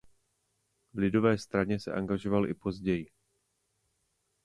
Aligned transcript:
V 0.93 0.97
lidové 0.97 1.37
straně 1.37 1.79
se 1.79 1.91
angažoval 1.91 2.47
i 2.49 2.53
později. 2.53 3.09